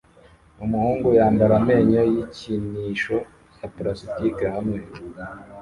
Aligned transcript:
Umuhungu 0.63 1.07
yambara 1.19 1.53
amenyo 1.61 2.01
yikinisho 2.13 3.17
ya 3.57 3.67
plastike 3.75 4.45
hamwe 4.55 4.79